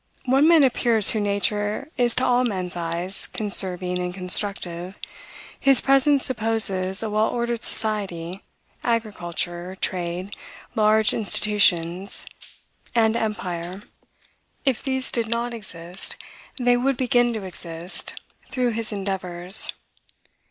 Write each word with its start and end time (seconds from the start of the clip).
One 0.25 0.47
man 0.47 0.63
appears 0.63 1.11
whose 1.11 1.21
nature 1.21 1.89
is 1.95 2.15
to 2.15 2.25
all 2.25 2.43
men's 2.43 2.75
eyes 2.75 3.27
conserving 3.33 3.99
and 3.99 4.11
constructive; 4.11 4.97
his 5.59 5.79
presence 5.79 6.25
supposes 6.25 7.03
a 7.03 7.09
well 7.11 7.27
ordered 7.29 7.63
society, 7.63 8.41
agriculture, 8.83 9.77
trade, 9.79 10.35
large 10.73 11.13
institutions, 11.13 12.25
and 12.95 13.15
empire. 13.15 13.83
If 14.65 14.81
these 14.81 15.11
did 15.11 15.27
not 15.27 15.53
exist, 15.53 16.15
they 16.57 16.75
would 16.75 16.97
begin 16.97 17.31
to 17.33 17.43
exist 17.45 18.19
through 18.49 18.71
his 18.71 18.91
endeavors. 18.91 19.71